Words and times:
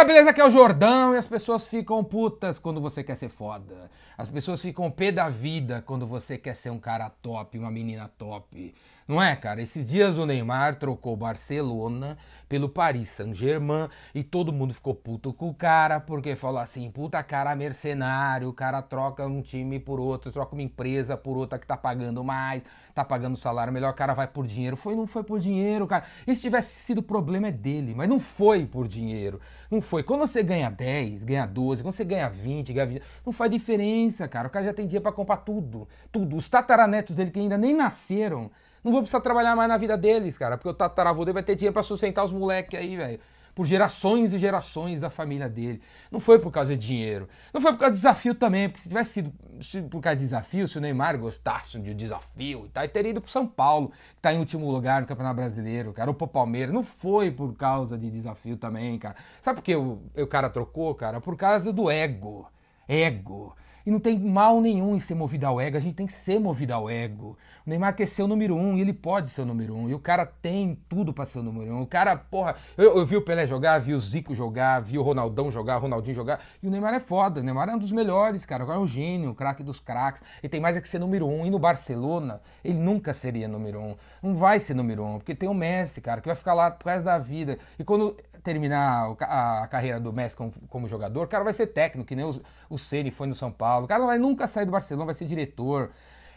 Fala, 0.00 0.08
beleza? 0.08 0.30
Aqui 0.30 0.40
é 0.40 0.46
o 0.46 0.50
Jordão 0.50 1.14
e 1.14 1.18
as 1.18 1.26
pessoas 1.26 1.66
ficam 1.66 2.02
putas 2.02 2.58
quando 2.58 2.80
você 2.80 3.04
quer 3.04 3.16
ser 3.16 3.28
foda. 3.28 3.90
As 4.16 4.30
pessoas 4.30 4.62
ficam 4.62 4.90
pé 4.90 5.12
da 5.12 5.28
vida 5.28 5.82
quando 5.84 6.06
você 6.06 6.38
quer 6.38 6.56
ser 6.56 6.70
um 6.70 6.78
cara 6.78 7.10
top, 7.10 7.58
uma 7.58 7.70
menina 7.70 8.10
top. 8.16 8.74
Não 9.10 9.20
é, 9.20 9.34
cara? 9.34 9.60
Esses 9.60 9.88
dias 9.88 10.18
o 10.18 10.24
Neymar 10.24 10.76
trocou 10.76 11.16
Barcelona 11.16 12.16
pelo 12.48 12.68
Paris 12.68 13.08
Saint-Germain 13.08 13.88
e 14.14 14.22
todo 14.22 14.52
mundo 14.52 14.72
ficou 14.72 14.94
puto 14.94 15.32
com 15.32 15.48
o 15.48 15.54
cara 15.54 15.98
porque 15.98 16.36
falou 16.36 16.60
assim: 16.60 16.88
puta 16.92 17.20
cara 17.20 17.56
mercenário, 17.56 18.48
o 18.48 18.52
cara 18.52 18.80
troca 18.80 19.26
um 19.26 19.42
time 19.42 19.80
por 19.80 19.98
outro, 19.98 20.30
troca 20.30 20.54
uma 20.54 20.62
empresa 20.62 21.16
por 21.16 21.36
outra 21.36 21.58
que 21.58 21.66
tá 21.66 21.76
pagando 21.76 22.22
mais, 22.22 22.62
tá 22.94 23.04
pagando 23.04 23.36
salário 23.36 23.72
melhor, 23.72 23.90
o 23.90 23.96
cara 23.96 24.14
vai 24.14 24.28
por 24.28 24.46
dinheiro. 24.46 24.76
Foi, 24.76 24.94
não 24.94 25.08
foi 25.08 25.24
por 25.24 25.40
dinheiro, 25.40 25.88
cara. 25.88 26.04
E 26.24 26.32
se 26.36 26.42
tivesse 26.42 26.80
sido 26.84 27.02
problema 27.02 27.48
é 27.48 27.52
dele, 27.52 27.94
mas 27.96 28.08
não 28.08 28.20
foi 28.20 28.64
por 28.64 28.86
dinheiro. 28.86 29.40
Não 29.68 29.80
foi. 29.80 30.04
Quando 30.04 30.20
você 30.20 30.40
ganha 30.40 30.70
10, 30.70 31.24
ganha 31.24 31.46
12, 31.46 31.82
quando 31.82 31.94
você 31.96 32.04
ganha 32.04 32.28
20, 32.28 32.72
ganha 32.72 32.86
20, 32.86 33.02
não 33.26 33.32
faz 33.32 33.50
diferença, 33.50 34.28
cara. 34.28 34.46
O 34.46 34.50
cara 34.52 34.66
já 34.66 34.72
tem 34.72 34.86
dinheiro 34.86 35.02
para 35.02 35.10
comprar 35.10 35.38
tudo. 35.38 35.88
Tudo. 36.12 36.36
Os 36.36 36.48
tataranetos 36.48 37.16
dele 37.16 37.32
que 37.32 37.40
ainda 37.40 37.58
nem 37.58 37.74
nasceram 37.74 38.52
não 38.82 38.92
vou 38.92 39.00
precisar 39.02 39.20
trabalhar 39.20 39.54
mais 39.54 39.68
na 39.68 39.76
vida 39.76 39.96
deles, 39.96 40.38
cara, 40.38 40.56
porque 40.56 40.68
o 40.68 40.74
tataravô 40.74 41.24
dele 41.24 41.34
vai 41.34 41.42
ter 41.42 41.54
dinheiro 41.54 41.72
para 41.72 41.82
sustentar 41.82 42.24
os 42.24 42.32
moleques 42.32 42.78
aí, 42.78 42.96
velho. 42.96 43.20
Por 43.54 43.66
gerações 43.66 44.32
e 44.32 44.38
gerações 44.38 45.00
da 45.00 45.10
família 45.10 45.48
dele. 45.48 45.82
Não 46.10 46.20
foi 46.20 46.38
por 46.38 46.52
causa 46.52 46.76
de 46.76 46.86
dinheiro. 46.86 47.28
Não 47.52 47.60
foi 47.60 47.72
por 47.72 47.80
causa 47.80 47.92
de 47.92 47.98
desafio 47.98 48.34
também, 48.34 48.68
porque 48.68 48.82
se 48.82 48.88
tivesse 48.88 49.32
sido 49.60 49.88
por 49.88 50.00
causa 50.00 50.16
de 50.16 50.22
desafio, 50.22 50.68
se 50.68 50.78
o 50.78 50.80
Neymar 50.80 51.18
gostasse 51.18 51.78
de 51.78 51.90
um 51.90 51.94
desafio 51.94 52.66
e 52.66 52.68
tal, 52.68 52.84
ele 52.84 52.92
teria 52.92 53.10
ido 53.10 53.20
pro 53.20 53.30
São 53.30 53.46
Paulo, 53.46 53.90
que 54.14 54.22
tá 54.22 54.32
em 54.32 54.38
último 54.38 54.70
lugar 54.70 55.02
no 55.02 55.06
Campeonato 55.06 55.36
Brasileiro, 55.36 55.92
cara, 55.92 56.08
ou 56.08 56.14
pro 56.14 56.28
Palmeiras. 56.28 56.72
Não 56.72 56.84
foi 56.84 57.30
por 57.30 57.52
causa 57.54 57.98
de 57.98 58.08
desafio 58.08 58.56
também, 58.56 58.98
cara. 58.98 59.16
Sabe 59.42 59.56
por 59.56 59.64
que 59.64 59.74
o, 59.74 60.00
o 60.16 60.26
cara 60.28 60.48
trocou, 60.48 60.94
cara? 60.94 61.20
Por 61.20 61.36
causa 61.36 61.72
do 61.72 61.90
ego. 61.90 62.48
Ego. 62.88 63.54
E 63.90 63.92
não 63.92 63.98
tem 63.98 64.16
mal 64.20 64.60
nenhum 64.60 64.94
em 64.94 65.00
ser 65.00 65.16
movido 65.16 65.48
ao 65.48 65.60
ego, 65.60 65.76
a 65.76 65.80
gente 65.80 65.96
tem 65.96 66.06
que 66.06 66.12
ser 66.12 66.38
movido 66.38 66.72
ao 66.72 66.88
ego. 66.88 67.36
O 67.66 67.68
Neymar 67.68 67.92
quer 67.92 68.06
ser 68.06 68.22
o 68.22 68.28
número 68.28 68.54
um 68.54 68.76
e 68.76 68.80
ele 68.80 68.92
pode 68.92 69.30
ser 69.30 69.40
o 69.40 69.44
número 69.44 69.74
um. 69.74 69.90
E 69.90 69.94
o 69.94 69.98
cara 69.98 70.24
tem 70.24 70.78
tudo 70.88 71.12
para 71.12 71.26
ser 71.26 71.40
o 71.40 71.42
número 71.42 71.74
um. 71.74 71.82
O 71.82 71.86
cara, 71.88 72.14
porra, 72.14 72.54
eu, 72.78 72.96
eu 72.96 73.04
vi 73.04 73.16
o 73.16 73.22
Pelé 73.22 73.48
jogar, 73.48 73.80
vi 73.80 73.92
o 73.92 73.98
Zico 73.98 74.32
jogar, 74.32 74.78
vi 74.78 74.96
o 74.96 75.02
Ronaldão 75.02 75.50
jogar, 75.50 75.78
o 75.78 75.80
Ronaldinho 75.80 76.14
jogar. 76.14 76.40
E 76.62 76.68
o 76.68 76.70
Neymar 76.70 76.94
é 76.94 77.00
foda, 77.00 77.40
o 77.40 77.42
Neymar 77.42 77.68
é 77.68 77.74
um 77.74 77.78
dos 77.80 77.90
melhores, 77.90 78.46
cara. 78.46 78.62
Agora 78.62 78.78
é 78.78 78.80
um 78.80 78.86
gênio, 78.86 79.30
o 79.30 79.34
craque 79.34 79.64
dos 79.64 79.80
craques. 79.80 80.22
Ele 80.40 80.48
tem 80.48 80.60
mais 80.60 80.76
é 80.76 80.80
que 80.80 80.88
ser 80.88 81.00
número 81.00 81.26
um. 81.26 81.44
E 81.44 81.50
no 81.50 81.58
Barcelona, 81.58 82.40
ele 82.62 82.78
nunca 82.78 83.12
seria 83.12 83.48
número 83.48 83.80
um. 83.80 83.96
Não 84.22 84.36
vai 84.36 84.60
ser 84.60 84.74
número 84.74 85.04
um, 85.04 85.18
porque 85.18 85.34
tem 85.34 85.48
o 85.48 85.54
Messi, 85.54 86.00
cara, 86.00 86.20
que 86.20 86.28
vai 86.28 86.36
ficar 86.36 86.54
lá 86.54 86.70
pro 86.70 86.88
resto 86.88 87.06
da 87.06 87.18
vida. 87.18 87.58
E 87.76 87.82
quando 87.82 88.16
terminar 88.42 89.16
a, 89.20 89.66
carreira 89.68 90.00
do 90.00 90.12
Messi 90.12 90.36
como, 90.36 90.52
como, 90.68 90.88
jogador, 90.88 91.24
o 91.24 91.28
cara 91.28 91.44
vai 91.44 91.52
ser 91.52 91.68
técnico, 91.68 92.06
que 92.06 92.16
nem 92.16 92.24
o, 92.24 92.40
o 92.68 92.78
Ceni 92.78 93.10
foi 93.10 93.26
no 93.26 93.34
São 93.34 93.50
Paulo. 93.50 93.84
O 93.84 93.88
cara 93.88 94.00
não 94.00 94.06
vai 94.06 94.18
nunca 94.18 94.46
sair 94.46 94.64
do 94.64 94.72
Barcelona, 94.72 95.06
vai 95.06 95.14
ser 95.14 95.24
diretor, 95.24 95.90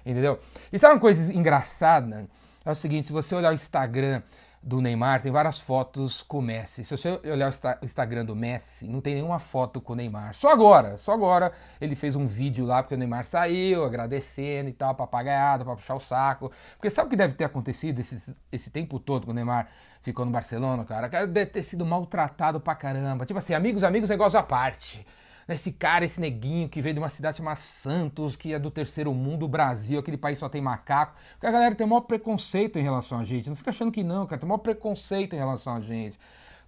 entendeu? 0.05 0.39
E 0.71 0.79
sabe 0.79 0.95
uma 0.95 0.99
coisa 0.99 1.33
engraçada? 1.33 2.27
É 2.65 2.71
o 2.71 2.75
seguinte, 2.75 3.07
se 3.07 3.13
você 3.13 3.35
olhar 3.35 3.51
o 3.51 3.55
Instagram 3.55 4.21
do 4.63 4.79
Neymar, 4.79 5.21
tem 5.21 5.31
várias 5.31 5.59
fotos 5.59 6.21
com 6.21 6.39
o 6.39 6.41
Messi. 6.41 6.85
Se 6.85 6.95
você 6.95 7.19
olhar 7.25 7.51
o 7.81 7.85
Instagram 7.85 8.23
do 8.23 8.33
Messi, 8.33 8.87
não 8.87 9.01
tem 9.01 9.15
nenhuma 9.15 9.37
foto 9.37 9.81
com 9.81 9.91
o 9.91 9.95
Neymar. 9.95 10.33
Só 10.33 10.49
agora, 10.49 10.97
só 10.97 11.11
agora 11.11 11.51
ele 11.81 11.95
fez 11.95 12.15
um 12.15 12.25
vídeo 12.25 12.65
lá 12.65 12.81
porque 12.81 12.95
o 12.95 12.97
Neymar 12.97 13.25
saiu, 13.25 13.83
agradecendo 13.83 14.69
e 14.69 14.73
tal, 14.73 14.95
papagaiada, 14.95 15.65
pra 15.65 15.75
puxar 15.75 15.95
o 15.95 15.99
saco. 15.99 16.49
Porque 16.77 16.89
sabe 16.89 17.07
o 17.07 17.09
que 17.09 17.17
deve 17.17 17.33
ter 17.33 17.43
acontecido 17.43 17.99
esse, 17.99 18.35
esse 18.51 18.69
tempo 18.69 18.99
todo 18.99 19.25
com 19.25 19.31
o 19.31 19.35
Neymar 19.35 19.67
ficou 20.01 20.25
no 20.25 20.31
Barcelona, 20.31 20.83
cara 20.85 21.27
deve 21.27 21.51
ter 21.51 21.63
sido 21.63 21.85
maltratado 21.85 22.59
pra 22.59 22.73
caramba. 22.73 23.25
Tipo 23.25 23.39
assim, 23.39 23.53
amigos, 23.53 23.83
amigos, 23.83 24.09
negócio 24.09 24.39
à 24.39 24.43
parte. 24.43 25.05
Esse 25.47 25.71
cara, 25.71 26.05
esse 26.05 26.19
neguinho 26.19 26.69
que 26.69 26.81
veio 26.81 26.93
de 26.93 26.99
uma 26.99 27.09
cidade 27.09 27.37
chamada 27.37 27.59
Santos, 27.59 28.35
que 28.35 28.53
é 28.53 28.59
do 28.59 28.71
terceiro 28.71 29.13
mundo, 29.13 29.47
Brasil, 29.47 29.99
aquele 29.99 30.17
país 30.17 30.39
só 30.39 30.47
tem 30.47 30.61
macaco. 30.61 31.15
Porque 31.33 31.47
a 31.47 31.51
galera 31.51 31.75
tem 31.75 31.85
o 31.85 31.89
maior 31.89 32.01
preconceito 32.01 32.79
em 32.79 32.83
relação 32.83 33.19
a 33.19 33.23
gente. 33.23 33.49
Não 33.49 33.55
fica 33.55 33.71
achando 33.71 33.91
que 33.91 34.03
não, 34.03 34.25
cara. 34.25 34.39
Tem 34.39 34.45
o 34.45 34.49
maior 34.49 34.59
preconceito 34.59 35.33
em 35.33 35.37
relação 35.37 35.75
a 35.75 35.81
gente. 35.81 36.17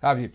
Sabe? 0.05 0.31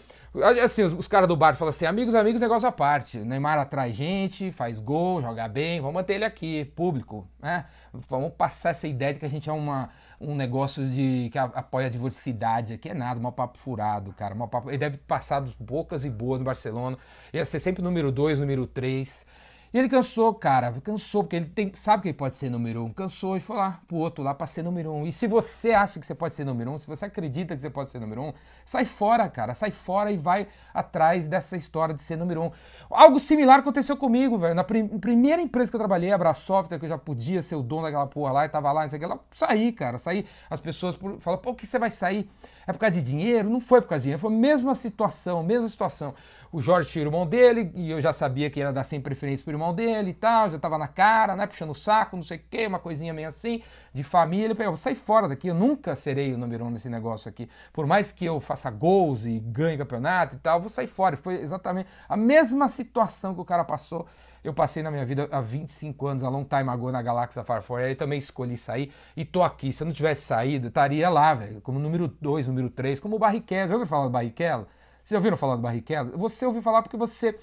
Assim, 0.65 0.83
os, 0.83 0.93
os 0.93 1.07
caras 1.07 1.29
do 1.29 1.37
bar 1.37 1.55
falam 1.55 1.71
assim: 1.71 1.87
amigos, 1.87 2.17
amigos, 2.17 2.41
negócio 2.41 2.69
à 2.69 2.73
parte. 2.73 3.19
Neymar 3.19 3.57
atrai 3.57 3.93
gente, 3.93 4.51
faz 4.51 4.81
gol, 4.81 5.23
joga 5.23 5.47
bem, 5.47 5.81
vamos 5.81 5.95
manter 5.95 6.15
ele 6.15 6.25
aqui, 6.25 6.65
público, 6.75 7.29
né? 7.41 7.67
Vamos 8.09 8.33
passar 8.33 8.71
essa 8.71 8.89
ideia 8.89 9.13
de 9.13 9.21
que 9.21 9.27
a 9.27 9.29
gente 9.29 9.49
é 9.49 9.53
uma, 9.53 9.91
um 10.21 10.35
negócio 10.35 10.85
de 10.85 11.31
que 11.31 11.39
apoia 11.39 11.87
a 11.87 11.89
diversidade 11.89 12.73
aqui. 12.73 12.89
É 12.89 12.95
nada, 12.95 13.21
mal 13.21 13.31
papo 13.31 13.59
furado, 13.59 14.13
cara. 14.13 14.35
Mal 14.35 14.49
papo, 14.49 14.71
ele 14.71 14.79
deve 14.79 14.97
passar 14.99 15.39
dos 15.39 15.55
bocas 15.55 16.05
e 16.05 16.11
boas 16.11 16.41
no 16.41 16.45
Barcelona. 16.45 16.99
Ia 17.33 17.47
ser 17.47 17.61
sempre 17.61 17.81
número 17.81 18.11
2, 18.11 18.41
número 18.41 18.67
3. 18.67 19.25
E 19.73 19.79
ele 19.79 19.89
cansou, 19.89 20.35
cara, 20.35 20.73
cansou, 20.83 21.23
porque 21.23 21.37
ele 21.37 21.45
tem, 21.45 21.73
sabe 21.77 22.03
que 22.03 22.09
ele 22.09 22.17
pode 22.17 22.37
ser 22.37 22.51
número 22.51 22.85
um. 22.85 22.93
Cansou 22.93 23.37
e 23.37 23.41
foi 23.41 23.57
lá 23.57 23.81
pro 23.87 23.99
outro 23.99 24.25
lá 24.25 24.35
pra 24.35 24.45
ser 24.45 24.65
número 24.65 24.91
um. 24.93 25.07
E 25.07 25.13
se 25.13 25.29
você 25.29 25.71
acha 25.71 26.01
que 26.01 26.07
você 26.07 26.15
pode 26.15 26.35
ser 26.35 26.45
número 26.45 26.73
um, 26.73 26.79
se 26.79 26.89
você 26.89 27.05
acredita 27.05 27.55
que 27.55 27.63
você 27.63 27.71
pode 27.71 27.93
ser 27.93 28.01
número 28.01 28.21
um, 28.21 28.33
sai 28.65 28.85
fora, 28.85 29.29
cara. 29.29 29.55
Sai 29.55 29.71
fora 29.71 30.11
e 30.11 30.17
vai 30.17 30.49
atrás 30.75 31.29
dessa 31.29 31.57
história 31.57 31.95
de 31.95 32.03
ser 32.03 32.17
número 32.17 32.43
um. 32.43 32.51
Algo 32.91 33.21
similar 33.21 33.61
aconteceu 33.61 33.97
comigo, 33.97 34.37
velho. 34.39 34.57
Na 34.57 34.65
prim 34.65 34.89
primeira 34.89 35.41
empresa 35.41 35.71
que 35.71 35.77
eu 35.77 35.81
trabalhei, 35.81 36.11
a 36.11 36.19
Brasoftware, 36.19 36.79
que 36.79 36.87
eu 36.87 36.89
já 36.89 36.99
podia 36.99 37.41
ser 37.41 37.55
o 37.55 37.63
dono 37.63 37.83
daquela 37.83 38.09
porra 38.09 38.33
lá 38.33 38.47
e 38.47 38.49
tava 38.49 38.73
lá, 38.73 38.83
não 38.83 38.89
sei 38.89 38.99
lá, 38.99 39.21
saí, 39.31 39.71
cara. 39.71 39.99
Saí. 39.99 40.27
As 40.51 40.61
pessoas 40.61 40.99
falam, 41.21 41.39
pô, 41.39 41.55
que 41.55 41.65
você 41.65 41.79
vai 41.79 41.93
sair? 41.93 42.29
É 42.67 42.73
por 42.73 42.81
causa 42.81 42.97
de 42.97 43.03
dinheiro? 43.03 43.49
Não 43.49 43.61
foi 43.61 43.81
por 43.81 43.89
causa 43.89 44.01
de 44.01 44.05
dinheiro, 44.05 44.21
foi 44.21 44.33
a 44.33 44.37
mesma 44.37 44.75
situação, 44.75 45.43
mesma 45.45 45.69
situação. 45.69 46.15
O 46.53 46.61
Jorge 46.61 46.91
tinha 46.91 47.05
o 47.05 47.07
irmão 47.07 47.27
dele, 47.27 47.71
e 47.75 47.91
eu 47.91 48.01
já 48.01 48.13
sabia 48.13 48.51
que 48.51 48.59
ia 48.59 48.73
dar 48.73 48.83
sem 48.83 49.01
preferência 49.01 49.45
pro 49.45 49.55
irmão 49.55 49.73
dele 49.73 50.11
e 50.11 50.15
tal, 50.15 50.51
já 50.51 50.59
tava 50.59 50.77
na 50.77 50.89
cara, 50.89 51.37
né, 51.37 51.47
puxando 51.47 51.71
o 51.71 51.75
saco, 51.75 52.17
não 52.17 52.25
sei 52.25 52.39
o 52.39 52.41
quê, 52.51 52.67
uma 52.67 52.79
coisinha 52.79 53.15
meio 53.15 53.29
assim, 53.29 53.63
de 53.93 54.03
família. 54.03 54.47
Ele 54.47 54.55
pegou, 54.55 54.77
sai 54.77 54.95
fora 54.95 55.29
daqui, 55.29 55.49
eu 55.49 55.55
nunca 55.55 55.95
serei 55.95 56.35
o 56.35 56.39
número 56.39 56.65
um 56.65 56.71
nesse 56.71 56.89
negócio 56.89 57.29
aqui. 57.29 57.49
Por 57.73 57.87
mais 57.87 58.11
que 58.11 58.25
eu 58.25 58.41
faça 58.41 58.71
gols 58.71 59.25
e 59.25 59.39
ganhe 59.39 59.79
campeonato 59.79 60.37
e 60.37 60.39
tal, 60.41 60.57
eu 60.57 60.63
vou 60.63 60.71
sair 60.71 60.89
fora. 60.89 61.17
Foi 61.17 61.35
exatamente 61.35 61.89
a 62.09 62.17
mesma 62.17 62.69
situação 62.69 63.35
que 63.35 63.41
o 63.41 63.45
cara 63.45 63.65
passou 63.65 64.07
eu 64.43 64.55
passei 64.55 64.83
na 64.83 64.91
minha 64.91 65.05
vida 65.05 65.29
há 65.31 65.41
25 65.41 66.07
anos, 66.07 66.25
a 66.25 66.29
long 66.29 66.45
time 66.45 66.71
ago 66.71 66.91
na 66.91 67.03
Galáxia 67.03 67.45
Farfore, 67.45 67.85
aí 67.85 67.95
também 67.95 68.19
escolhi 68.19 68.57
sair 68.57 68.91
e 69.15 69.25
tô 69.25 69.43
aqui. 69.43 69.73
Se 69.73 69.83
eu 69.83 69.87
não 69.87 69.93
tivesse 69.93 70.23
saído, 70.23 70.69
estaria 70.69 71.11
lá, 71.11 71.35
velho, 71.35 71.61
como 71.61 71.79
número 71.79 72.09
2, 72.09 72.49
número 72.49 72.71
3, 72.71 72.99
como 73.01 73.17
o 73.17 73.19
Barrichello. 73.19 73.69
Já 73.69 73.75
ouviu 73.75 73.87
falar 73.87 74.05
do 74.05 74.11
Barrichello? 74.11 74.67
Vocês 75.11 75.17
já 75.17 75.19
ouviram 75.19 75.37
falar 75.37 75.57
do 75.57 75.63
Barrichello? 75.63 76.17
Você 76.17 76.47
ouviu 76.47 76.63
falar 76.63 76.83
porque 76.83 76.97
você 76.97 77.37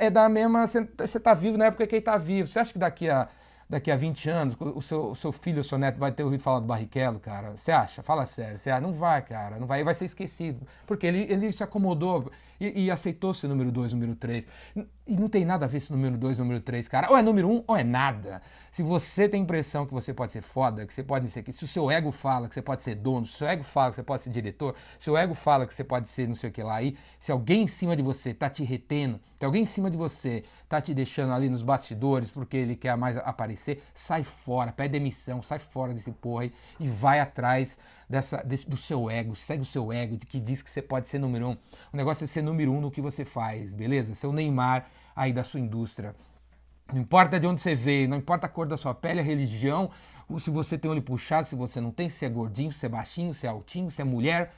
é 0.00 0.08
da 0.08 0.30
mesma. 0.30 0.66
Você 0.66 1.20
tá 1.20 1.34
vivo 1.34 1.58
na 1.58 1.66
época 1.66 1.86
que 1.86 1.96
ele 1.96 2.02
tá 2.02 2.16
vivo. 2.16 2.48
Você 2.48 2.58
acha 2.58 2.72
que 2.72 2.78
daqui 2.78 3.10
a 3.10 3.28
daqui 3.68 3.90
a 3.90 3.96
20 3.96 4.28
anos, 4.28 4.56
o 4.60 4.82
seu, 4.82 5.10
o 5.10 5.16
seu 5.16 5.32
filho, 5.32 5.60
o 5.60 5.64
seu 5.64 5.78
neto 5.78 5.98
vai 5.98 6.12
ter 6.12 6.22
ouvido 6.22 6.42
falar 6.42 6.60
do 6.60 6.66
Barrichello, 6.66 7.18
cara? 7.18 7.52
Você 7.52 7.72
acha? 7.72 8.02
Fala 8.02 8.26
sério. 8.26 8.58
Você 8.58 8.70
acha? 8.70 8.82
Não 8.82 8.92
vai, 8.92 9.22
cara. 9.22 9.58
Não 9.58 9.66
vai. 9.66 9.82
vai 9.82 9.94
ser 9.94 10.04
esquecido. 10.06 10.66
Porque 10.86 11.06
ele, 11.06 11.26
ele 11.30 11.50
se 11.52 11.62
acomodou 11.62 12.30
e, 12.60 12.84
e 12.84 12.90
aceitou 12.90 13.32
ser 13.32 13.48
número 13.48 13.70
2, 13.70 13.92
número 13.92 14.14
3. 14.14 14.46
E 15.04 15.16
não 15.16 15.28
tem 15.28 15.44
nada 15.44 15.64
a 15.64 15.68
ver 15.68 15.80
se 15.80 15.90
número 15.90 16.16
2, 16.16 16.38
número 16.38 16.60
3, 16.60 16.86
cara. 16.88 17.10
Ou 17.10 17.16
é 17.16 17.22
número 17.22 17.48
1 17.48 17.52
um, 17.52 17.64
ou 17.66 17.76
é 17.76 17.82
nada. 17.82 18.40
Se 18.70 18.82
você 18.82 19.28
tem 19.28 19.42
impressão 19.42 19.84
que 19.84 19.92
você 19.92 20.14
pode 20.14 20.30
ser 20.30 20.40
foda, 20.40 20.86
que 20.86 20.94
você 20.94 21.02
pode 21.02 21.28
ser 21.28 21.44
se 21.52 21.64
o 21.64 21.68
seu 21.68 21.90
ego 21.90 22.12
fala 22.12 22.48
que 22.48 22.54
você 22.54 22.62
pode 22.62 22.82
ser 22.82 22.94
dono, 22.94 23.26
se 23.26 23.32
o 23.32 23.36
seu 23.38 23.48
ego 23.48 23.64
fala 23.64 23.90
que 23.90 23.96
você 23.96 24.02
pode 24.02 24.22
ser 24.22 24.30
diretor, 24.30 24.74
se 24.98 25.10
o 25.10 25.16
ego 25.16 25.34
fala 25.34 25.66
que 25.66 25.74
você 25.74 25.82
pode 25.82 26.08
ser 26.08 26.28
não 26.28 26.34
sei 26.36 26.50
o 26.50 26.52
que 26.52 26.62
lá 26.62 26.76
aí, 26.76 26.96
se 27.18 27.32
alguém 27.32 27.64
em 27.64 27.68
cima 27.68 27.96
de 27.96 28.02
você 28.02 28.32
tá 28.32 28.48
te 28.48 28.62
retendo, 28.62 29.20
se 29.38 29.44
alguém 29.44 29.64
em 29.64 29.66
cima 29.66 29.90
de 29.90 29.96
você 29.96 30.44
tá 30.68 30.80
te 30.80 30.94
deixando 30.94 31.34
ali 31.34 31.50
nos 31.50 31.62
bastidores 31.62 32.30
porque 32.30 32.56
ele 32.56 32.76
quer 32.76 32.96
mais 32.96 33.16
aparecer, 33.18 33.82
sai 33.94 34.24
fora, 34.24 34.72
pede 34.72 34.92
demissão, 34.92 35.42
sai 35.42 35.58
fora 35.58 35.92
desse 35.92 36.12
porra 36.12 36.44
aí 36.44 36.52
e 36.80 36.88
vai 36.88 37.20
atrás 37.20 37.76
dessa, 38.12 38.42
desse, 38.44 38.68
do 38.68 38.76
seu 38.76 39.10
ego, 39.10 39.34
segue 39.34 39.62
o 39.62 39.64
seu 39.64 39.90
ego 39.90 40.18
que 40.18 40.38
diz 40.38 40.60
que 40.60 40.70
você 40.70 40.82
pode 40.82 41.08
ser 41.08 41.18
número 41.18 41.48
um. 41.48 41.56
O 41.90 41.96
negócio 41.96 42.24
é 42.24 42.26
ser 42.26 42.42
número 42.42 42.70
um 42.70 42.78
no 42.78 42.90
que 42.90 43.00
você 43.00 43.24
faz, 43.24 43.72
beleza? 43.72 44.14
Ser 44.14 44.26
o 44.26 44.32
Neymar 44.34 44.86
aí 45.16 45.32
da 45.32 45.42
sua 45.42 45.58
indústria. 45.58 46.14
Não 46.92 47.00
importa 47.00 47.40
de 47.40 47.46
onde 47.46 47.62
você 47.62 47.74
veio, 47.74 48.06
não 48.06 48.18
importa 48.18 48.44
a 48.44 48.50
cor 48.50 48.66
da 48.66 48.76
sua 48.76 48.94
pele, 48.94 49.20
a 49.20 49.22
religião, 49.22 49.90
se 50.38 50.50
você 50.50 50.76
tem 50.76 50.90
olho 50.90 51.00
puxado, 51.00 51.46
se 51.46 51.54
você 51.54 51.80
não 51.80 51.90
tem, 51.90 52.10
se 52.10 52.26
é 52.26 52.28
gordinho, 52.28 52.70
se 52.70 52.84
é 52.84 52.88
baixinho, 52.88 53.32
se 53.32 53.46
é 53.46 53.48
altinho, 53.48 53.90
se 53.90 54.02
é 54.02 54.04
mulher, 54.04 54.54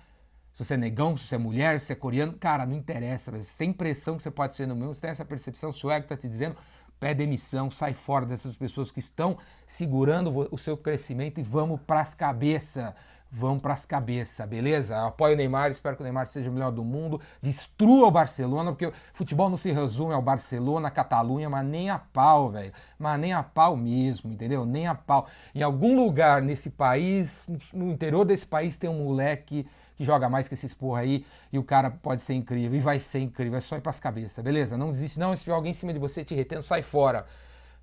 se 0.53 0.65
você 0.65 0.75
é 0.75 0.77
negão, 0.77 1.17
se 1.17 1.29
você 1.29 1.37
é 1.37 1.39
mulher, 1.39 1.79
se 1.79 1.93
é 1.93 1.95
coreano, 1.95 2.33
cara, 2.33 2.67
não 2.67 2.75
interessa. 2.75 3.31
Você 3.31 3.57
tem 3.57 3.71
impressão 3.71 4.17
que 4.17 4.25
você 4.25 4.33
pode 4.33 4.57
ser 4.57 4.67
no 4.67 4.75
mesmo, 4.75 4.95
você 4.95 5.01
tem 5.01 5.11
essa 5.11 5.25
percepção, 5.25 5.73
se 5.73 5.87
o 5.87 5.93
ego 5.93 6.07
está 6.07 6.17
te 6.17 6.27
dizendo, 6.27 6.57
pede 6.99 7.19
demissão, 7.19 7.71
sai 7.71 7.95
fora 7.95 8.27
dessas 8.27 8.57
pessoas 8.57 8.91
que 8.91 8.99
estão 8.99 9.39
segurando 9.65 10.49
o 10.51 10.59
seu 10.59 10.77
crescimento 10.77 11.39
e 11.39 11.43
vamos 11.45 11.81
para 11.83 12.01
as 12.01 12.15
cabeças 12.15 12.93
vão 13.35 13.59
para 13.59 13.75
as 13.75 13.85
cabeças, 13.85 14.49
beleza? 14.49 14.95
Eu 14.95 15.07
apoio 15.07 15.35
o 15.35 15.37
Neymar, 15.37 15.73
espero 15.73 15.97
que 15.97 16.03
o 16.03 16.05
Neymar 16.05 16.29
seja 16.29 16.49
o 16.49 16.53
melhor 16.53 16.71
do 16.71 16.85
mundo, 16.85 17.21
destrua 17.43 18.07
o 18.07 18.11
Barcelona, 18.11 18.71
porque 18.71 18.93
futebol 19.13 19.51
não 19.51 19.57
se 19.57 19.73
resume 19.73 20.15
ao 20.15 20.23
Barcelona, 20.23 20.89
Catalunha, 20.89 21.51
mas 21.51 21.67
nem 21.67 21.91
a 21.91 21.99
pau, 21.99 22.51
velho. 22.51 22.73
Mas 22.97 23.19
nem 23.19 23.33
a 23.33 23.43
pau 23.43 23.77
mesmo, 23.77 24.33
entendeu? 24.33 24.65
Nem 24.65 24.87
a 24.87 24.95
pau. 24.95 25.27
Em 25.53 25.63
algum 25.63 25.97
lugar 25.97 26.41
nesse 26.41 26.71
país, 26.71 27.45
no 27.73 27.91
interior 27.91 28.25
desse 28.25 28.47
país, 28.47 28.77
tem 28.77 28.89
um 28.89 29.03
moleque 29.03 29.67
que 29.97 30.05
joga 30.05 30.29
mais 30.29 30.47
que 30.47 30.55
esses 30.55 30.73
porra 30.73 31.01
aí 31.01 31.27
e 31.53 31.59
o 31.59 31.63
cara 31.65 31.91
pode 31.91 32.23
ser 32.23 32.35
incrível 32.35 32.79
e 32.79 32.81
vai 32.81 33.01
ser 33.01 33.21
incrível, 33.21 33.59
é 33.59 33.61
só 33.61 33.77
ir 33.77 33.81
pras 33.81 33.99
cabeças, 33.99 34.43
beleza? 34.45 34.77
Não 34.77 34.91
desiste 34.91 35.19
não, 35.19 35.35
se 35.37 35.43
tiver 35.43 35.55
alguém 35.55 35.71
em 35.71 35.75
cima 35.75 35.93
de 35.93 35.99
você 35.99 36.25
te 36.25 36.35
retendo, 36.35 36.63
sai 36.63 36.83
fora, 36.83 37.27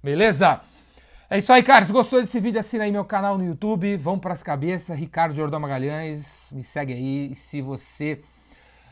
beleza? 0.01 0.61
É 1.33 1.37
isso 1.37 1.53
aí, 1.53 1.63
cara. 1.63 1.85
Se 1.85 1.93
gostou 1.93 2.19
desse 2.19 2.37
vídeo, 2.41 2.59
assina 2.59 2.83
aí 2.83 2.91
meu 2.91 3.05
canal 3.05 3.37
no 3.37 3.45
YouTube. 3.45 3.95
Vamos 3.95 4.19
pras 4.19 4.43
cabeças. 4.43 4.99
Ricardo 4.99 5.33
Jordão 5.33 5.61
Magalhães. 5.61 6.49
Me 6.51 6.61
segue 6.61 6.91
aí. 6.91 7.31
E 7.31 7.35
se 7.35 7.61
você 7.61 8.21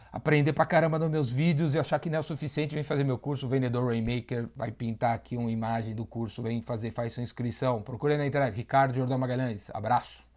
aprender 0.09 0.53
pra 0.53 0.65
caramba 0.65 0.97
nos 0.97 1.11
meus 1.11 1.29
vídeos 1.29 1.75
e 1.75 1.79
achar 1.79 1.99
que 1.99 2.09
não 2.09 2.15
é 2.15 2.19
o 2.21 2.23
suficiente, 2.23 2.73
vem 2.73 2.81
fazer 2.81 3.03
meu 3.03 3.17
curso 3.17 3.45
Vendedor 3.45 3.85
Rainmaker. 3.87 4.47
Vai 4.55 4.71
pintar 4.71 5.13
aqui 5.13 5.35
uma 5.35 5.51
imagem 5.51 5.93
do 5.93 6.05
curso. 6.05 6.41
Vem 6.41 6.61
fazer, 6.61 6.91
faz 6.91 7.11
sua 7.11 7.23
inscrição. 7.23 7.81
Procure 7.81 8.15
na 8.15 8.25
internet. 8.25 8.55
Ricardo 8.55 8.95
Jordão 8.95 9.17
Magalhães. 9.17 9.69
Abraço. 9.73 10.28